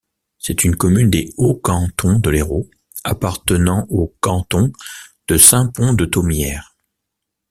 C'est 0.39 0.63
une 0.63 0.75
commune 0.77 1.11
des 1.11 1.31
Hauts 1.37 1.53
cantons 1.59 2.17
de 2.17 2.31
l'Hérault, 2.31 2.67
appartenant 3.03 3.85
au 3.91 4.11
canton 4.19 4.71
de 5.27 5.37
Saint-Pons-de-Thomières. 5.37 6.75